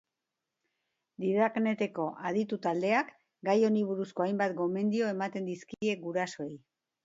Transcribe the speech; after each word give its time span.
Didakneteko 1.25 2.07
aditu 2.31 2.59
taldeak 2.65 3.13
gai 3.51 3.57
honi 3.69 3.87
buruzko 3.93 4.29
hainbat 4.29 4.59
gomendio 4.65 5.15
ematen 5.15 5.49
dizkie 5.55 5.97
gurasoei. 6.07 6.53